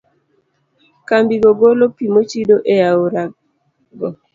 [1.07, 4.07] Kambigo golo pi mochido e aorego.